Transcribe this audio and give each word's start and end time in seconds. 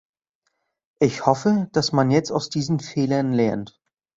Ich 0.99 1.27
hoffe, 1.27 1.69
dass 1.73 1.91
man 1.91 2.09
jetzt 2.09 2.31
aus 2.31 2.49
diesen 2.49 2.79
Fehlern 2.79 3.33
lernt. 3.33 3.79